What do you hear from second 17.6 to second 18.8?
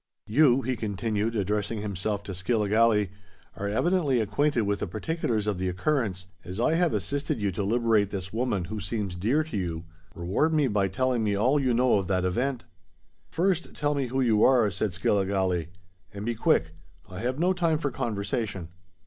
for conversation."